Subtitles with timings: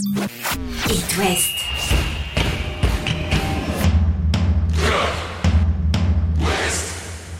[0.00, 1.58] It West.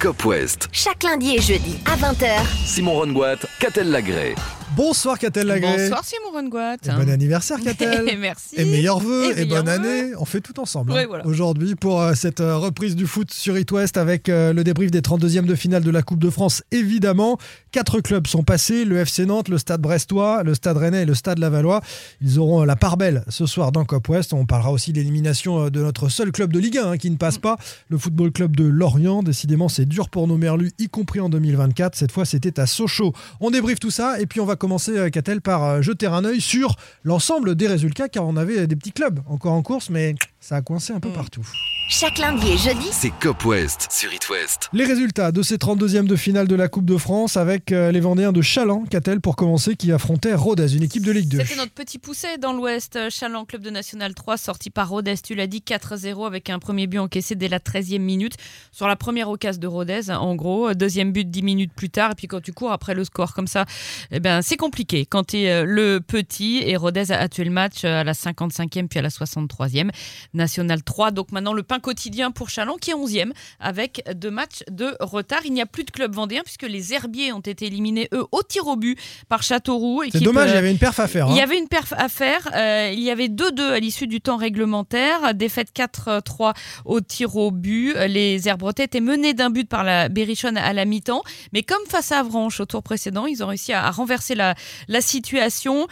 [0.01, 0.69] Cop West.
[0.73, 2.45] Chaque lundi et jeudi à 20h.
[2.67, 4.35] Simon Rongoat, Catel Lagré.
[4.77, 5.77] Bonsoir Catel Lagré.
[5.77, 6.75] Bonsoir Simon Rongoat.
[6.85, 8.17] Et bon anniversaire Catel.
[8.21, 8.55] Merci.
[8.57, 10.13] Et meilleurs vœux Et et, bonne année.
[10.19, 11.27] On fait tout ensemble Ouais, hein, voilà.
[11.27, 14.91] aujourd'hui pour euh, cette euh, reprise du foot sur It West avec euh, le débrief
[14.91, 16.63] des 32e de finale de la Coupe de France.
[16.71, 17.39] Évidemment,
[17.73, 21.15] quatre clubs sont passés le FC Nantes, le Stade Brestois, le Stade Rennais et le
[21.15, 21.81] Stade Lavallois.
[22.21, 24.33] Ils auront la part belle ce soir dans Cop West.
[24.33, 27.17] On parlera aussi de l'élimination de notre seul club de Ligue 1 hein, qui ne
[27.17, 27.57] passe pas,
[27.89, 29.23] le Football Club de Lorient.
[29.23, 31.97] Décidément, c'est dur pour nos merlus, y compris en 2024.
[31.97, 33.13] Cette fois, c'était à Sochaux.
[33.41, 36.25] On débriefe tout ça et puis on va commencer, euh, Catel, par euh, jeter un
[36.25, 40.15] œil sur l'ensemble des résultats car on avait des petits clubs encore en course, mais
[40.49, 41.47] ça a coincé un peu partout.
[41.91, 44.69] Chaque lundi et jeudi, C'est Cop West sur It West.
[44.75, 48.01] Les résultats de ces 32e de finale de la Coupe de France avec euh, les
[48.01, 51.41] Vendéens de Chaland, Catel pour commencer, qui affrontaient Rodez, une équipe de Ligue 2.
[51.41, 52.99] C'était notre petit poussé dans l'Ouest.
[53.11, 56.87] Chaland, club de National 3, sorti par Rodez, tu l'as dit, 4-0 avec un premier
[56.87, 58.35] but encaissé dès la 13e minute
[58.71, 60.75] sur la première occasion de Rodez, en gros.
[60.75, 62.13] Deuxième but 10 minutes plus tard.
[62.13, 63.65] Et puis quand tu cours après le score comme ça,
[64.11, 65.07] eh ben, c'est compliqué.
[65.07, 68.99] Quand tu es le petit, et Rodez a tué le match à la 55e puis
[68.99, 69.91] à la 63e.
[70.39, 74.63] National 3, donc maintenant le pain quotidien pour Chaland qui est 11e avec deux matchs
[74.71, 75.41] de retard.
[75.45, 78.43] Il n'y a plus de club vendéen puisque les Herbiers ont été éliminés, eux, au
[78.43, 80.05] tir au but par Châteauroux.
[80.11, 81.27] C'est dommage, il y euh, avait une perf à faire.
[81.31, 81.45] il y hein.
[81.45, 82.49] avait une perf à faire.
[82.55, 85.35] euh, il y avait 2-2 à l'issue du temps réglementaire.
[85.35, 87.95] Défaite 4-3 au tir au but.
[88.09, 91.23] Les Herbretais étaient menés d'un but par la Berrichonne à la mi-temps.
[91.53, 94.55] Mais comme face à Avranches au tour précédent, ils ont réussi à, à renverser la,
[94.89, 95.87] la situation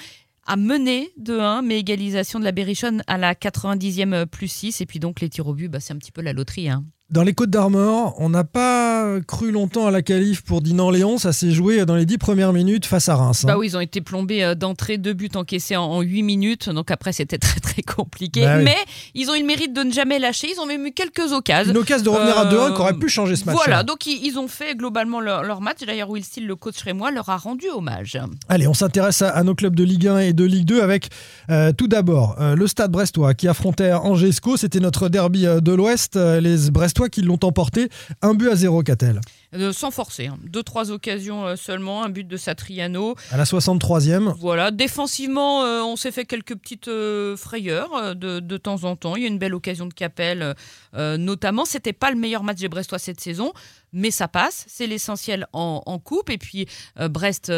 [0.46, 4.80] à mener 2-1, mais égalisation de la Berrichonne à la 90e plus 6.
[4.80, 6.68] Et puis donc les tirs au but, bah, c'est un petit peu la loterie.
[6.68, 6.84] hein.
[7.08, 11.18] Dans les Côtes d'Armor, on n'a pas cru longtemps à la qualif pour Dinan-Léon.
[11.18, 13.44] Ça s'est joué dans les 10 premières minutes face à Reims.
[13.44, 13.46] hein.
[13.46, 16.68] Bah oui, ils ont été plombés euh, d'entrée, deux buts encaissés en, 8 minutes.
[16.68, 18.40] Donc après, c'était très très compliqué.
[18.42, 18.64] Bah oui.
[18.64, 18.74] Mais
[19.14, 20.48] ils ont eu le mérite de ne jamais lâcher.
[20.52, 21.70] Ils ont même eu quelques occasions.
[21.70, 23.54] Une occasion de revenir à Euh, 2-1 qui aurait pu changer ce match.
[23.54, 25.78] Voilà, donc ils, ont fait globalement leur, leur match.
[25.86, 28.18] D'ailleurs, Will Steele, le coach rémois, leur a rendu hommage.
[28.48, 31.10] Allez, on s'intéresse à, à nos clubs de Ligue 1 et de Ligue 2 avec
[31.50, 34.56] euh, tout d'abord euh, le Stade Brestois qui affrontait Angesco.
[34.56, 36.16] C'était notre derby euh, de l'Ouest.
[36.16, 37.88] Euh, les Brestois qui l'ont emporté.
[38.22, 39.20] Un but à zéro, Catel.
[39.54, 40.26] Euh, sans forcer.
[40.26, 40.38] hein.
[40.44, 42.02] Deux, trois occasions euh, seulement.
[42.04, 43.14] Un but de Satriano.
[43.30, 44.34] À la 63e.
[44.38, 46.90] Voilà, défensivement, euh, on s'est fait quelques petites
[47.36, 49.16] frayeurs de, de temps en temps.
[49.16, 50.54] Il y a une belle occasion de Capel,
[50.94, 51.64] notamment.
[51.64, 53.52] C'était pas le meilleur match des Brestois cette saison,
[53.92, 54.64] mais ça passe.
[54.68, 56.30] C'est l'essentiel en, en coupe.
[56.30, 56.66] Et puis
[57.10, 57.52] Brest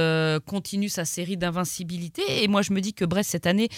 [0.46, 2.42] continue sa série d'invincibilité.
[2.42, 3.68] Et moi, je me dis que Brest cette année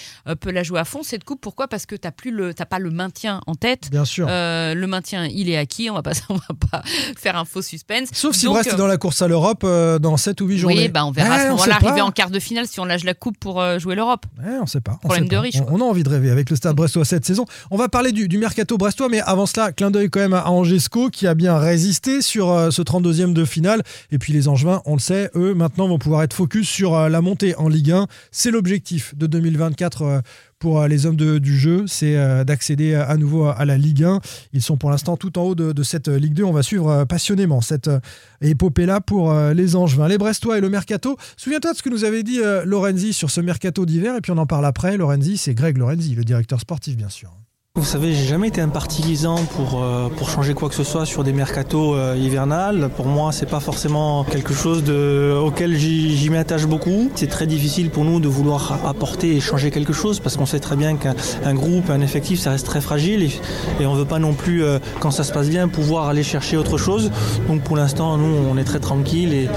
[0.40, 1.40] peut la jouer à fond cette coupe.
[1.40, 1.68] Pourquoi?
[1.68, 3.90] Parce que le, t'as pas le maintien en tête.
[3.90, 4.26] Bien sûr.
[4.28, 5.90] Le maintien, il est acquis.
[5.90, 6.82] On va pas, on va pas
[7.16, 7.99] faire un faux suspense.
[8.12, 10.46] Sauf si Donc, Brest euh, est dans la course à l'Europe euh, dans 7 ou
[10.46, 10.76] 8 journées.
[10.76, 12.84] Oui, bah on verra Ouais, à ce moment-là arriver en quart de finale si on
[12.84, 14.26] lâche la coupe pour euh, jouer l'Europe.
[14.60, 14.92] On sait pas.
[15.04, 15.40] on Problème sait de pas.
[15.40, 17.44] riche, On, a envie de rêver avec le Stade Brestois cette saison.
[17.70, 20.50] On va parler du, du mercato brestois, mais avant cela, clin d'œil quand même à
[20.50, 23.82] Angesco qui a bien résisté sur euh, ce 32e de finale.
[24.10, 27.08] Et puis les Angevins, on le sait, eux maintenant vont pouvoir être focus sur euh,
[27.08, 28.06] la montée en Ligue 1.
[28.30, 30.20] C'est l'objectif de 2024 euh,
[30.60, 34.20] pour euh, les hommes du jeu, c'est euh, d'accéder à nouveau à, la Ligue 1.
[34.52, 36.44] Ils sont pour l'instant tout en haut de, cette euh, Ligue 2.
[36.44, 37.98] On va suivre euh, passionnément cette euh,
[38.42, 40.06] épopée-là pour euh, les Angevins.
[40.06, 41.16] Les Brestois et le mercato.
[41.36, 44.32] Souviens-toi de ce que nous avait dit euh, Lorenzi sur ce mercato d'hiver, et puis
[44.32, 44.96] on en parle après.
[44.96, 47.32] Lorenzi, c'est Greg Lorenzi, le directeur sportif, bien sûr.
[47.76, 51.06] Vous savez, j'ai jamais été un partisan pour, euh, pour changer quoi que ce soit
[51.06, 52.90] sur des mercatos euh, hivernales.
[52.96, 57.12] Pour moi, c'est pas forcément quelque chose de, auquel j'y m'attache beaucoup.
[57.14, 60.58] C'est très difficile pour nous de vouloir apporter et changer quelque chose parce qu'on sait
[60.58, 61.14] très bien qu'un
[61.44, 63.30] un groupe, un effectif, ça reste très fragile et,
[63.80, 66.56] et on veut pas non plus, euh, quand ça se passe bien, pouvoir aller chercher
[66.56, 67.12] autre chose.
[67.46, 69.48] Donc pour l'instant, nous, on est très tranquille et,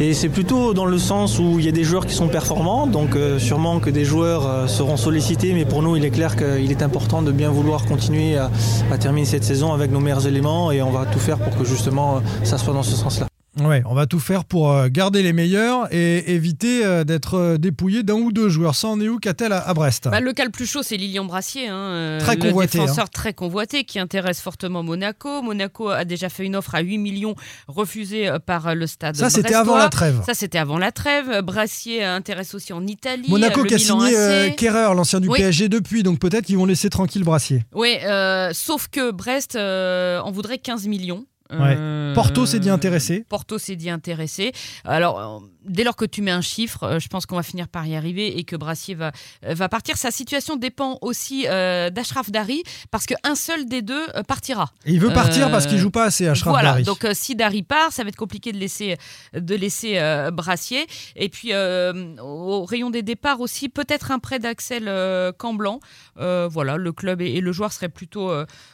[0.00, 2.88] et c'est plutôt dans le sens où il y a des joueurs qui sont performants,
[2.88, 6.34] donc euh, sûrement que des joueurs euh, seront sollicités, mais pour nous, il est clair
[6.36, 8.50] qu'il est important de bien vouloir continuer à,
[8.98, 12.16] terminer cette saison avec nos meilleurs éléments et on va tout faire pour que justement
[12.16, 13.26] euh, ça soit dans ce sens-là.
[13.60, 17.56] Ouais, on va tout faire pour euh, garder les meilleurs et éviter euh, d'être euh,
[17.58, 18.74] dépouillé d'un ou deux joueurs.
[18.74, 20.08] Ça en est où qu'a-t-elle à, Brest?
[20.10, 23.32] Bah, le cas le plus chaud, c'est Lilian Brassier, hein, Très le convoité, défenseur très
[23.32, 25.42] convoité qui intéresse fortement Monaco.
[25.42, 27.34] Monaco a déjà fait une offre à 8 millions
[27.68, 29.16] refusée par le stade.
[29.16, 30.22] Ça, c'était avant la trêve.
[30.26, 31.42] Ça, c'était avant la trêve.
[31.42, 33.28] Brassier intéresse aussi en Italie.
[33.28, 35.38] Monaco qui a signé euh, Kerrer, l'ancien du Oui.
[35.38, 37.64] PSG depuis, donc peut-être qu'ils vont laisser tranquille Brassier.
[37.74, 41.26] Oui, euh, sauf que Brest euh, en voudrait 15 millions.
[41.50, 41.76] Ouais.
[41.78, 43.24] Euh, Porto s'est dit intéressé.
[43.28, 44.52] Porto s'est dit intéressé.
[44.84, 47.68] Alors, euh, dès lors que tu mets un chiffre, euh, je pense qu'on va finir
[47.68, 49.12] par y arriver et que Brassier va,
[49.44, 49.96] euh, va partir.
[49.96, 54.70] Sa situation dépend aussi euh, d'Ashraf Dari parce qu'un seul des deux partira.
[54.84, 56.84] Et il veut partir Euh, parce qu'il joue pas assez Ashraf voilà, Dari.
[56.84, 58.96] donc si Dari part, ça va être compliqué de laisser,
[59.34, 60.86] de laisser euh, Brassier.
[61.16, 64.90] Et puis au rayon des départs aussi, peut-être un prêt d'Axel
[65.38, 65.80] Camblanc.
[66.16, 68.32] Voilà, le club et, et le joueur seraient plutôt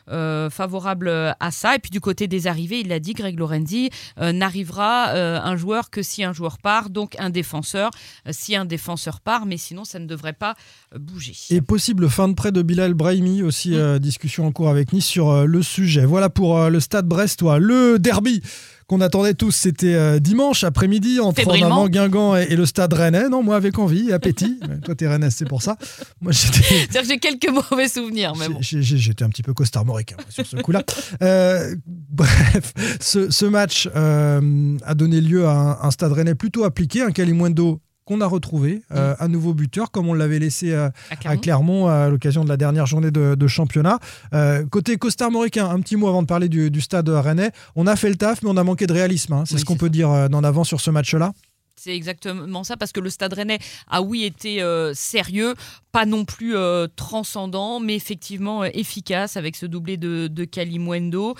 [0.08, 1.08] favorables
[1.38, 1.75] à ça.
[1.75, 6.02] Et puis du côté des arrivées, il l'a dit, Greg Lorenzi n'arrivera un joueur que
[6.02, 7.90] si un joueur part, donc un défenseur,
[8.26, 10.54] euh, si un défenseur part, mais sinon ça ne devrait pas
[10.94, 11.34] euh, bouger.
[11.50, 15.04] Et possible fin de prêt de Bilal Brahimi, aussi euh, discussion en cours avec Nice
[15.04, 16.04] sur euh, le sujet.
[16.06, 17.58] Voilà pour euh, le stade brestois.
[17.58, 18.42] Le derby
[18.90, 22.92] qu'on attendait tous, c'était euh, dimanche après-midi entre en avant Guingamp et, et le stade
[22.92, 23.28] rennais.
[23.28, 24.58] Non, moi avec envie, appétit.
[24.69, 25.76] Mais Toi, t'es rennais, c'est pour ça.
[26.20, 27.04] Moi, j'étais.
[27.06, 28.58] J'ai quelques mauvais souvenirs, mais bon.
[28.60, 30.82] J'étais un petit peu costard moricain moi, sur ce coup-là.
[31.22, 36.64] Euh, bref, ce, ce match euh, a donné lieu à un, un stade rennais plutôt
[36.64, 40.88] appliqué, un Kalimundo qu'on a retrouvé, euh, un nouveau buteur, comme on l'avait laissé euh,
[41.10, 41.40] À à Clermont.
[41.40, 44.00] Clermont à l'occasion de la dernière journée de, de championnat.
[44.34, 47.52] Euh, côté costar-moricain, un petit mot avant de parler du, du stade rennais.
[47.76, 49.32] On a fait le taf, mais on a manqué de réalisme.
[49.34, 49.44] hein.
[49.46, 51.32] C'est Oui, ce qu'on peut dire euh, d'en avant sur ce match-là.
[51.76, 53.58] C'est exactement ça, parce que le Stade Rennais
[53.88, 55.54] a oui été euh, sérieux,
[55.92, 61.36] pas non plus euh, transcendant, mais effectivement euh, efficace avec ce doublé de, de Kalimuendo.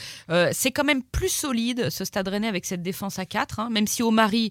[0.52, 4.02] C'est quand même plus solide ce Stade Rennais avec cette défense à 4, même si
[4.02, 4.50] Omari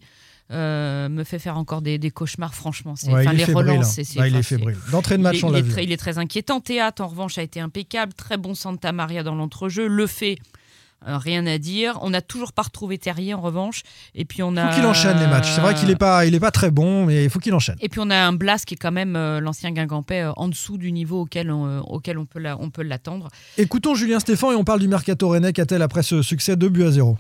[0.51, 2.96] euh, me fait faire encore des, des cauchemars, franchement.
[2.96, 3.69] C'est, Ouais, il les fébrile.
[3.72, 4.04] relances, hein.
[4.06, 4.78] c'est, Ouais, il est fébrile.
[4.92, 5.72] D'entrée de match, il, on il l'a est vu.
[5.72, 6.60] très, il est très inquiétant.
[6.60, 8.13] Théâtre, en revanche, a été impeccable.
[8.13, 9.88] Très bon Santa Maria dans l'entrejeu.
[9.88, 10.38] Le fait.
[11.07, 11.98] euh, rien à dire.
[12.01, 13.84] On n'a toujours pas retrouvé Terrier en revanche.
[14.16, 14.69] Et puis on Il a.
[14.72, 15.50] faut qu'il enchaîne les matchs.
[15.56, 17.78] C'est vrai qu'il n'est pas, il est pas très bon, mais il faut qu'il enchaîne.
[17.80, 20.50] Et puis on a un Blas qui est quand même euh, l'ancien Guingampais euh, en
[20.50, 23.30] dessous du niveau auquel on, auquel on peut la- on peut l'attendre.
[23.57, 25.54] Écoutons Julien Stéphan et on parle du mercato rennais.
[25.54, 27.18] Qu'a-t-elle après ce succès 2 buts à 0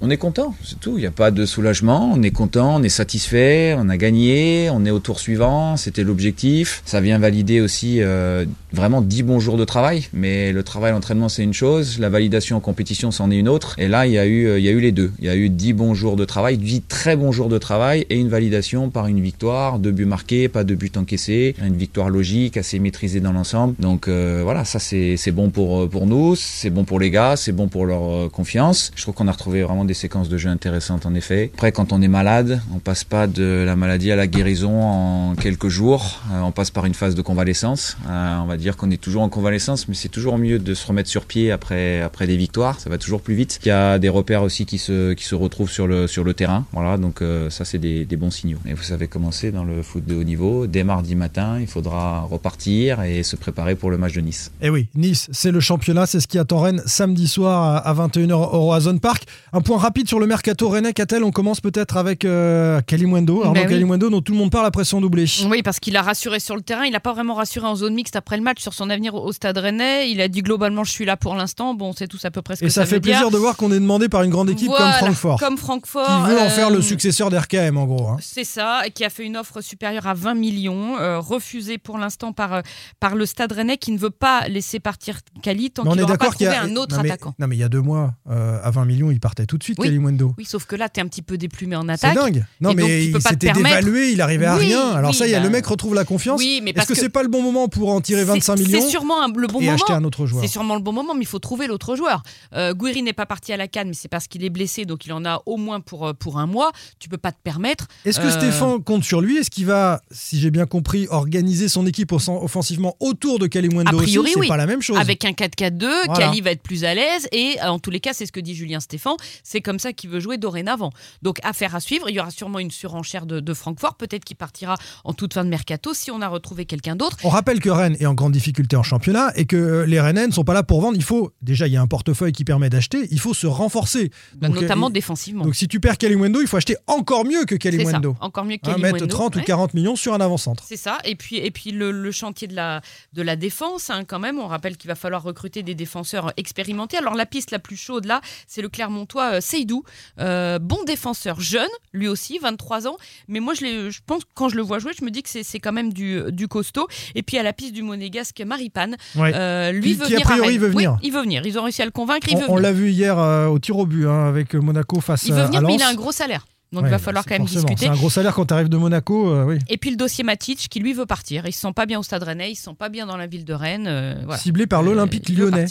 [0.00, 0.96] On est content, c'est tout.
[0.96, 2.12] Il n'y a pas de soulagement.
[2.14, 5.76] On est content, on est satisfait, on a gagné, on est au tour suivant.
[5.76, 6.82] C'était l'objectif.
[6.84, 10.06] Ça vient valider aussi euh, vraiment 10 bons jours de travail.
[10.12, 11.98] Mais le travail, l'entraînement, c'est une chose.
[11.98, 13.74] La validation en compétition, c'en est une autre.
[13.76, 15.10] Et là, il y a eu, euh, il y a eu les deux.
[15.18, 18.06] Il y a eu 10 bons jours de travail, 10 très bons jours de travail
[18.08, 22.08] et une validation par une victoire, deux buts marqués, pas de buts encaissés, une victoire
[22.08, 23.74] logique, assez maîtrisée dans l'ensemble.
[23.80, 27.52] Donc euh, voilà, ça c'est bon pour pour nous, c'est bon pour les gars, c'est
[27.52, 28.92] bon pour leur confiance.
[28.94, 31.50] Je trouve qu'on a retrouvé vraiment des séquences de jeu intéressantes en effet.
[31.54, 35.34] Après, quand on est malade, on passe pas de la maladie à la guérison en
[35.34, 36.20] quelques jours.
[36.32, 37.96] Euh, on passe par une phase de convalescence.
[38.08, 40.86] Euh, on va dire qu'on est toujours en convalescence, mais c'est toujours mieux de se
[40.86, 42.78] remettre sur pied après après des victoires.
[42.78, 43.58] Ça va toujours plus vite.
[43.64, 46.34] Il y a des repères aussi qui se qui se retrouvent sur le sur le
[46.34, 46.64] terrain.
[46.72, 48.58] Voilà, donc euh, ça c'est des, bons signaux.
[48.66, 50.66] Et vous savez comment c'est dans le foot de haut niveau.
[50.66, 54.50] Dès mardi matin, il faudra repartir et se préparer pour le match de Nice.
[54.60, 57.94] Et Eh oui, Nice, c'est le championnat, c'est ce qui attend Rennes samedi soir à
[57.94, 59.24] 21h au Roazhon Park.
[59.52, 63.42] Un point rapide sur le mercato rennais, qu'a-t-elle On commence peut-être avec euh, Kalimundo.
[63.42, 63.98] Arnaud Ben oui.
[64.10, 65.24] Dont tout le monde parle après son doublé.
[65.48, 66.84] Oui, parce qu'il a rassuré sur le terrain.
[66.84, 69.32] Il n'a pas vraiment rassuré en zone mixte après le match sur son avenir au
[69.32, 70.10] Stade Rennais.
[70.10, 71.74] Il a dit globalement je suis là pour l'instant.
[71.74, 73.30] Bon, c'est tout à peu près ce Et que ça, ça, fait veut plaisir dire.
[73.30, 76.06] de voir qu'on est demandé par une grande équipe Voilà, comme Francfort, Comme Francfort.
[76.24, 78.08] qui veut en euh, faire le successeur d'RKM en gros.
[78.08, 78.16] hein.
[78.20, 81.98] C'est ça, et qui a fait une offre supérieure à 20 millions, euh, refusée pour
[81.98, 82.60] l'instant par, euh,
[83.00, 86.26] par le Stade Rennais qui ne veut pas laisser partir Kali tant qu'il n'aura pas
[86.30, 87.34] trouvé a un autre non, mais, attaquant.
[87.38, 89.62] Non mais il y a deux mois, euh, à 20 millions, il partait tout de
[89.64, 89.86] suite, Oui.
[89.86, 90.34] Kalimundo.
[90.38, 92.14] Oui, sauf que là, tu es un petit peu déplumé en C'est attaque.
[92.14, 92.44] dingue.
[92.60, 94.90] Non mais il s'était dévalué, il arrivait à Oui, rien.
[94.92, 96.38] Alors oui, ça, il y a bah- le mec retrouve la confiance.
[96.40, 98.56] Oui, mais Est-ce parce que, que c'est pas le bon moment pour en tirer 25
[98.56, 99.74] c'est- millions C'est sûrement un- le bon et moment.
[99.74, 102.22] acheter un autre joueur C'est sûrement le bon moment, mais il faut trouver l'autre joueur.
[102.54, 105.04] Euh, Guiri n'est pas parti à la canne, mais c'est parce qu'il est blessé, donc
[105.06, 106.72] il en a au moins pour, euh, pour un mois.
[106.98, 107.86] Tu peux pas te permettre.
[108.04, 109.38] Est-ce que Euh, Stéphane compte sur lui?
[109.38, 114.02] Est-ce qu'il va, si j'ai bien compris, organiser son équipe offensivement autour de Kalimundo A
[114.02, 114.98] priori, C'est pas la même chose.
[114.98, 116.26] Avec un 4-4-2, Voilà.
[116.26, 118.40] Kali va être plus à l'aise et euh, en tous les cas, c'est ce que
[118.40, 120.92] dit Julien Stéphan, c'est comme ça qu'il veut jouer dorénavant.
[121.22, 124.36] Donc affaire à suivre, il y aura sûrement une surenchère de, de Francfort, peut-être qu'il
[124.36, 127.16] partira en toute fin de mercato si on a retrouvé quelqu'un d'autre.
[127.24, 130.26] On rappelle que Rennes est en grande difficulté en championnat et que euh, les Rennais
[130.26, 130.96] ne sont pas là pour vendre.
[130.96, 133.08] Il faut déjà, il y a un portefeuille qui permet d'acheter.
[133.10, 134.10] Il faut se renforcer.
[134.34, 135.44] Donc, notamment euh, défensivement.
[135.44, 138.16] Donc si tu perds Kalimundo, il faut acheter encore mieux que ça, Kalimundo.
[138.20, 139.44] encore mieux Hein, qu'Eli mettre 30 ou ouais.
[139.44, 140.64] 40 millions sur un avant-centre.
[140.66, 140.98] C'est ça.
[141.04, 142.80] Et puis, et puis le, le chantier de la,
[143.12, 146.96] de la défense, hein, quand même, on rappelle qu'il va falloir recruter des défenseurs expérimentés.
[146.96, 149.82] Alors, la piste la plus chaude, là, c'est le Clermontois euh, Seydou.
[150.20, 152.96] Euh, bon défenseur, jeune, lui aussi, 23 ans.
[153.28, 155.58] Mais moi, je, je pense quand je le vois jouer, je me dis que c'est
[155.60, 156.86] quand même du, du costaud.
[157.14, 159.32] Et puis, à la piste du monégasque Maripane, Ouais.
[159.34, 160.26] euh, lui Qui- veut qui, a venir.
[160.26, 160.58] à priori, Rennes.
[160.60, 160.92] veut venir.
[160.92, 161.42] Oui, il veut venir.
[161.44, 162.26] Ils ont réussi à le convaincre.
[162.30, 165.24] Il On, on l'a vu hier euh, au tir au but hein, avec Monaco face
[165.26, 165.80] Il veut venir, à mais Lens.
[165.80, 166.46] il a un gros salaire.
[166.70, 167.86] Donc Ouais, il va falloir quand même discuter.
[167.86, 169.58] C'est un gros salaire quand tu arrives de Monaco, euh, oui.
[169.68, 171.46] Et puis le dossier Matic qui lui veut partir.
[171.46, 173.26] Il se sent pas bien au Stade Rennais, il se sent pas bien dans la
[173.26, 173.86] ville de Rennes.
[173.88, 174.38] euh, voilà.
[174.38, 175.64] Ciblé par Euh, l'Olympique lyonnais.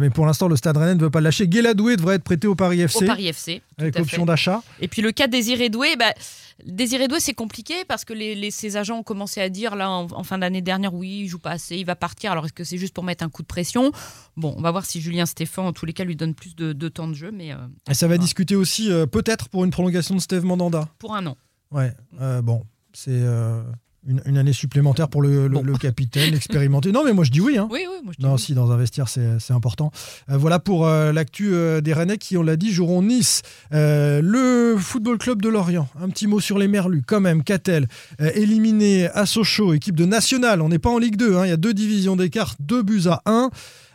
[0.00, 1.46] Mais pour l'instant, le Stade Rennais ne veut pas le lâcher.
[1.46, 3.62] Guéladoué devrait être prêté au Paris Au FC Paris FC.
[3.78, 4.60] avec option d'achat.
[4.80, 6.12] Et puis le cas de Désiré Doué, bah,
[6.66, 9.90] Désiré Doué c'est compliqué parce que les, les- ses agents ont commencé à dire là
[9.90, 12.32] en, en fin d'année dernière oui il joue pas assez, il va partir.
[12.32, 13.92] Alors est-ce que c'est juste pour mettre un coup de pression?
[14.36, 16.72] Bon, on va voir si Julien Stéphan en tous les cas lui donne plus de,
[16.72, 17.56] de temps de jeu, mais euh,
[17.88, 20.88] Et ça va discuter aussi euh, peut-être pour une prolongation de Steve Mandanda.
[20.98, 21.36] pour un an.
[21.70, 23.10] Ouais, euh, bon, c'est
[24.06, 25.62] une, une année supplémentaire pour le, le- Bon.
[25.62, 26.90] le capitaine expérimenté.
[26.92, 27.58] Non, mais moi je dis oui.
[27.58, 27.68] Hein.
[27.70, 28.38] Oui oui, moi je dis Non, oui.
[28.38, 29.92] si, dans un vestiaire, c'est important.
[30.30, 33.42] Euh, voilà pour euh, l'actu euh, des Rennais qui, on l'a dit, joueront Nice.
[33.72, 37.42] Le Football Club de Lorient, un petit mot sur les Merlus, quand même.
[37.42, 37.88] Catel,
[38.34, 40.60] éliminé à Sochaux, équipe de National.
[40.62, 43.02] On n'est pas en Ligue 2, hein, il y a deux divisions d'écart, deux buts
[43.06, 43.50] à un.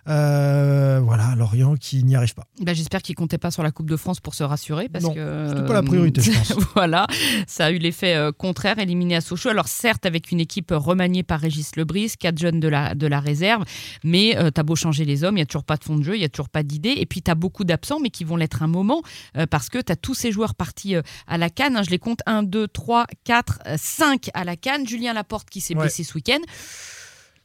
[0.07, 2.45] Euh, voilà, Lorient qui n'y arrive pas.
[2.61, 5.13] Bah, J'espère qu'il comptait pas sur la Coupe de France pour se rassurer parce Non,
[5.13, 6.53] que c'était pas la priorité, je pense.
[6.75, 7.07] voilà,
[7.47, 9.49] ça a eu l'effet euh, contraire, éliminé à Sochaux.
[9.49, 13.19] Alors certes avec une équipe remaniée par Régis Lebris, quatre jeunes de la, de la
[13.19, 13.63] réserve,
[14.03, 16.03] mais euh, t'as beau changer les hommes, il y a toujours pas de fond de
[16.03, 18.35] jeu, il y a toujours pas d'idée, et puis t'as beaucoup d'absents, mais qui vont
[18.37, 19.01] l'être un moment
[19.37, 21.75] euh, parce que t'as tous ces joueurs partis euh, à la canne.
[21.77, 21.83] hein.
[21.83, 24.87] je les compte 1, 2, 3, 4, 5 à la canne.
[24.87, 25.81] Julien Laporte qui s'est Ouais.
[25.81, 26.39] blessé ce week-end.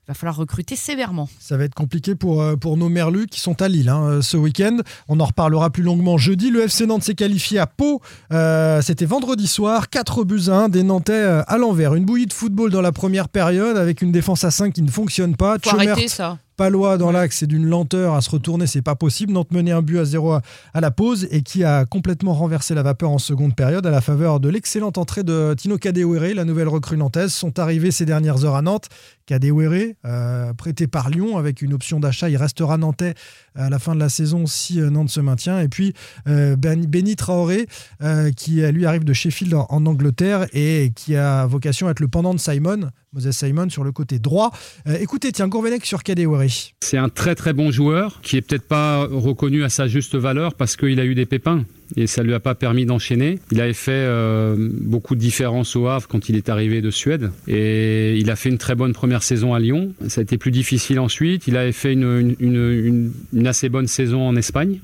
[0.07, 1.29] Il va falloir recruter sévèrement.
[1.39, 4.23] Ça va être compliqué pour, euh, pour nos Merlus qui sont à Lille hein, euh,
[4.23, 4.79] ce week-end.
[5.09, 6.51] On en reparlera plus longuement jeudi.
[6.51, 8.01] Le FC Nantes s'est qualifié à Pau.
[8.33, 9.89] Euh, C'était vendredi soir.
[9.89, 11.95] 4 buts à 1 des Nantais à l'envers.
[11.95, 14.91] Une bouillie de football dans la première période avec une défense à 5 qui ne
[14.91, 15.57] fonctionne pas.
[15.63, 16.39] Faut arrêter ça.
[16.61, 19.33] Palois dans l'axe, c'est d'une lenteur à se retourner, c'est pas possible.
[19.33, 20.43] Nantes menait un but à 0 à,
[20.75, 24.03] à la pause et qui a complètement renversé la vapeur en seconde période à la
[24.03, 27.33] faveur de l'excellente entrée de Tino Kadewere, la nouvelle recrue nantaise.
[27.33, 28.91] Sont arrivés ces dernières heures à Nantes.
[29.25, 33.15] Kadewere, euh, prêté par Lyon avec une option d'achat, il restera nantais
[33.55, 35.61] à la fin de la saison si euh, Nantes se maintient.
[35.61, 35.95] Et puis
[36.29, 37.69] euh, Ben- Benny Traoré,
[38.03, 42.01] euh, qui lui arrive de Sheffield en, en Angleterre et qui a vocation à être
[42.01, 44.51] le pendant de Simon, Moses Simon sur le côté droit.
[44.87, 46.50] Écoutez, tiens, Gourvenec sur Kadewere.
[46.81, 50.55] C'est un très très bon joueur qui est peut-être pas reconnu à sa juste valeur
[50.55, 51.65] parce qu'il a eu des pépins
[51.97, 53.39] et ça lui a pas permis d'enchaîner.
[53.51, 57.31] Il avait fait euh, beaucoup de différences au Havre quand il est arrivé de Suède
[57.49, 59.93] et il a fait une très bonne première saison à Lyon.
[60.09, 61.47] Ça a été plus difficile ensuite.
[61.47, 63.13] Il avait fait une,
[63.45, 64.81] assez bonne saison en Espagne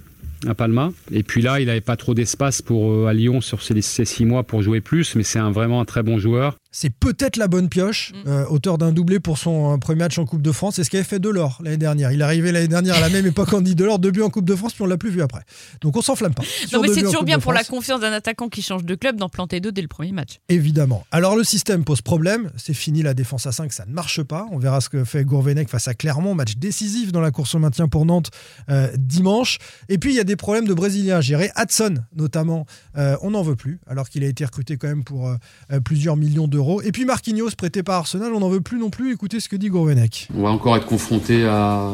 [0.46, 0.92] à Palma.
[1.12, 4.25] Et puis là, il n'avait pas trop d'espace pour euh, à Lyon sur ces, six
[4.25, 6.56] mois pour jouer plus, mais c'est vraiment un très bon joueur.
[6.78, 8.28] C'est peut-être la bonne pioche, Mm.
[8.28, 10.75] euh, auteur d'un doublé pour son euh, premier match en Coupe de France.
[10.76, 12.12] C'est ce qu'avait fait Delors l'année dernière.
[12.12, 14.28] Il est arrivé l'année dernière à la même époque en dit Delors, deux buts en
[14.28, 15.40] Coupe de France, puis on l'a plus vu après.
[15.80, 16.42] Donc on s'enflamme pas.
[16.66, 19.16] Sur Non, mais c'est toujours bien pour la confiance d'un attaquant qui change de club
[19.16, 20.38] d'en planter deux dès le premier match.
[20.50, 21.06] Évidemment.
[21.12, 22.50] Alors le système pose problème.
[22.59, 24.47] C'est fini la défense à 5, ça ne marche pas.
[24.52, 26.35] On verra ce que fait Gourvenec face à Clermont.
[26.35, 28.30] Match décisif dans la course au maintien pour Nantes
[28.68, 29.56] euh, dimanche.
[29.88, 31.50] Et puis il y a des problèmes de Brésiliens à gérer.
[31.56, 32.66] Hudson notamment,
[32.97, 35.35] on n'en veut plus, alors qu'il a été recruté quand même pour
[35.83, 36.65] plusieurs millions d'euros.
[36.85, 39.12] Et puis Marquinhos prêté par Arsenal, on n'en veut plus non plus.
[39.12, 40.28] Écoutez ce que dit Gourvenec.
[40.37, 41.92] On va encore être confronté à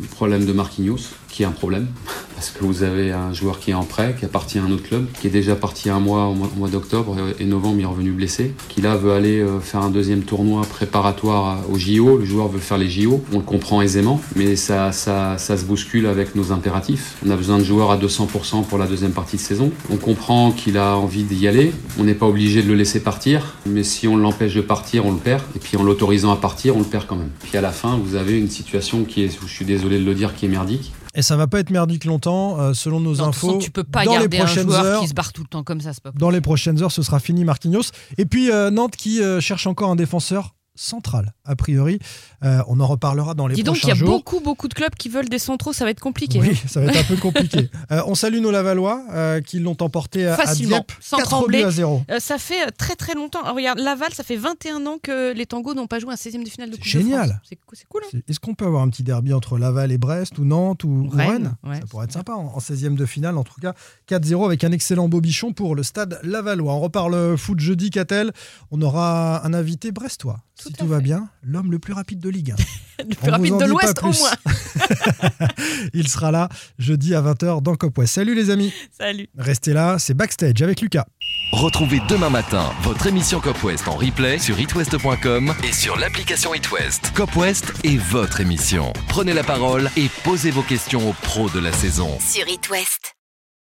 [0.00, 0.98] le problème de Marquinhos,
[1.28, 1.86] qui est un problème,
[2.34, 4.82] parce que vous avez un joueur qui est en prêt, qui appartient à un autre
[4.82, 8.10] club, qui est déjà parti un mois au mois, d'octobre et novembre, il est revenu
[8.12, 12.18] blessé, qui là veut aller euh, faire un deuxième tournoi préparatoire au JO.
[12.18, 15.64] Le joueur veut faire les JO, on le comprend aisément, mais ça, ça, ça se
[15.64, 17.16] bouscule avec nos impératifs.
[17.26, 19.72] On a besoin de joueurs à 200% pour la deuxième partie de saison.
[19.90, 21.72] On comprend qu'il a envie d'y aller.
[21.98, 25.18] On n'est pas obligé de le laisser partir, mais si l'empêche de partir, on le
[25.18, 25.42] perd.
[25.56, 27.30] Et puis en l'autorisant à partir, on le perd quand même.
[27.42, 30.14] Puis à la fin, vous avez une situation qui est, je suis désolé de le
[30.14, 30.92] dire, qui est merdique.
[31.14, 33.48] Et ça va pas être merdique longtemps, euh, selon nos Non, infos.
[33.48, 35.42] façon, tu peux pas dans les garder un prochaines joueur heures, qui se barre tout
[35.42, 36.20] le temps comme ça, c'est pas possible.
[36.20, 37.90] Dans les prochaines heures, ce sera fini Marquinhos.
[38.16, 41.98] Et puis euh, Nantes qui euh, cherche encore un défenseur central, a priori.
[42.44, 44.08] Euh, on en reparlera dans les Dis donc, il prochains y a jours.
[44.10, 46.38] beaucoup, beaucoup de clubs qui veulent des centraux, ça va être compliqué.
[46.40, 46.68] Oui, hein.
[46.68, 47.68] ça va être un peu compliqué.
[47.90, 50.92] Euh, on salue nos Lavallois euh, qui l'ont emporté à, à Facilement, Dieppe.
[51.00, 51.58] sans 4 trembler.
[51.58, 52.02] buts à 0.
[52.10, 53.42] Euh, ça fait très très longtemps.
[53.42, 56.44] Alors, regarde, Laval, ça fait 21 ans que les tangos n'ont pas joué un 16e
[56.44, 57.28] de finale de Coupe de Génial.
[57.28, 57.40] France.
[57.48, 58.02] C'est c'est cool.
[58.14, 60.88] hein Est-ce qu'on peut avoir un petit derby entre Laval et Brest ou Nantes ou,
[60.88, 61.54] ou Rennes, Rennes?
[61.64, 61.80] ouais.
[61.80, 63.36] Ça pourrait être sympa en, en 16e de finale.
[63.36, 63.74] En tout cas,
[64.08, 66.72] 4-0 avec un excellent bobichon pour le stade Lavallois.
[66.74, 68.32] On reparle foot jeudi, Catel.
[68.70, 70.38] On aura un invité brestois.
[70.62, 72.56] Tout si tout va bien, l'homme le plus rapide de Ligue 1.
[73.08, 74.30] Le plus rapide de l'Ouest au moins.
[75.94, 78.12] Il sera là jeudi à 20h dans Cop West.
[78.12, 78.74] Salut les amis.
[78.90, 79.26] Salut.
[79.38, 81.06] Restez là, c'est Backstage avec Lucas.
[81.52, 87.12] Retrouvez demain matin votre émission Cop West en replay sur itwest.com et sur l'application itwest.
[87.14, 88.92] Cop West est votre émission.
[89.08, 92.18] Prenez la parole et posez vos questions aux pros de la saison.
[92.20, 93.19] Sur It West.